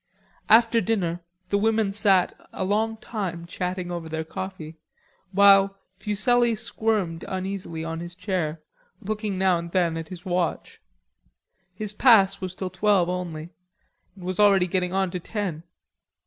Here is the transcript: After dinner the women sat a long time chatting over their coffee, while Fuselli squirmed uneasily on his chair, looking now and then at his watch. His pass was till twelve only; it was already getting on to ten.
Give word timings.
After 0.49 0.81
dinner 0.81 1.21
the 1.49 1.59
women 1.59 1.93
sat 1.93 2.33
a 2.51 2.63
long 2.63 2.97
time 2.97 3.45
chatting 3.45 3.91
over 3.91 4.09
their 4.09 4.23
coffee, 4.23 4.79
while 5.31 5.77
Fuselli 5.99 6.55
squirmed 6.55 7.23
uneasily 7.27 7.83
on 7.85 7.99
his 7.99 8.15
chair, 8.15 8.63
looking 8.99 9.37
now 9.37 9.59
and 9.59 9.71
then 9.73 9.97
at 9.97 10.09
his 10.09 10.25
watch. 10.25 10.81
His 11.75 11.93
pass 11.93 12.41
was 12.41 12.55
till 12.55 12.71
twelve 12.71 13.09
only; 13.09 13.51
it 14.17 14.23
was 14.23 14.39
already 14.39 14.65
getting 14.65 14.91
on 14.91 15.11
to 15.11 15.19
ten. 15.19 15.61